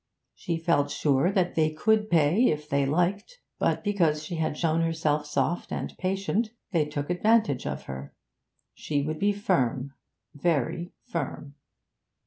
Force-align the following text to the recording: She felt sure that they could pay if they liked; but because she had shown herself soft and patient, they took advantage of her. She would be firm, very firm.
She 0.33 0.57
felt 0.57 0.89
sure 0.89 1.31
that 1.31 1.53
they 1.53 1.69
could 1.69 2.09
pay 2.09 2.47
if 2.47 2.67
they 2.67 2.87
liked; 2.87 3.37
but 3.59 3.83
because 3.83 4.25
she 4.25 4.37
had 4.37 4.57
shown 4.57 4.81
herself 4.81 5.27
soft 5.27 5.71
and 5.71 5.95
patient, 5.99 6.49
they 6.71 6.85
took 6.85 7.11
advantage 7.11 7.67
of 7.67 7.83
her. 7.83 8.15
She 8.73 9.03
would 9.03 9.19
be 9.19 9.31
firm, 9.31 9.93
very 10.33 10.91
firm. 11.03 11.53